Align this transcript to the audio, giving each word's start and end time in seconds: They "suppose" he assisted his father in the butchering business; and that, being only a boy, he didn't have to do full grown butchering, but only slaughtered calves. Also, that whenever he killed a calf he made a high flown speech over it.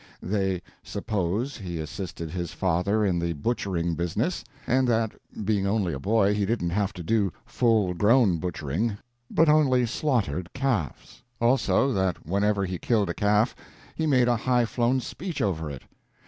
They 0.23 0.63
"suppose" 0.81 1.57
he 1.57 1.77
assisted 1.79 2.31
his 2.31 2.53
father 2.53 3.05
in 3.05 3.19
the 3.19 3.33
butchering 3.33 3.93
business; 3.93 4.43
and 4.65 4.87
that, 4.87 5.11
being 5.45 5.67
only 5.67 5.93
a 5.93 5.99
boy, 5.99 6.33
he 6.33 6.43
didn't 6.43 6.71
have 6.71 6.91
to 6.93 7.03
do 7.03 7.31
full 7.45 7.93
grown 7.93 8.39
butchering, 8.39 8.97
but 9.29 9.47
only 9.47 9.85
slaughtered 9.85 10.51
calves. 10.53 11.21
Also, 11.39 11.93
that 11.93 12.25
whenever 12.25 12.65
he 12.65 12.79
killed 12.79 13.11
a 13.11 13.13
calf 13.13 13.55
he 13.93 14.07
made 14.07 14.27
a 14.27 14.37
high 14.37 14.65
flown 14.65 15.01
speech 15.01 15.39
over 15.39 15.69
it. 15.69 15.83